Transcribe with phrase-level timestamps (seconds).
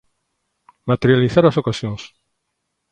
[0.91, 2.01] Materializar as ocasións.